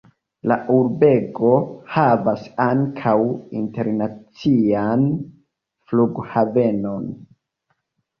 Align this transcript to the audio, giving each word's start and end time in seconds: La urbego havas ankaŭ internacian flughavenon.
La 0.51 0.55
urbego 0.75 1.49
havas 1.97 2.45
ankaŭ 2.63 3.13
internacian 3.59 5.05
flughavenon. 5.91 7.05